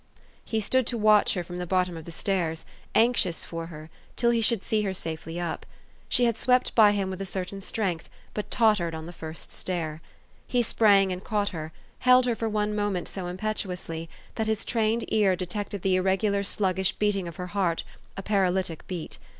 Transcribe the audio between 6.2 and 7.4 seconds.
had swept by him with a